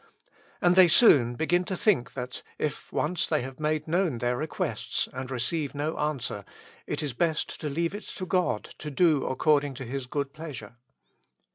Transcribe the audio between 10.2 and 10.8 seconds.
pleasure.